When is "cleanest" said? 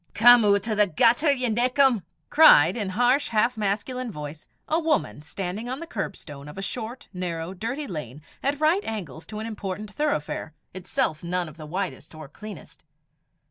12.27-12.83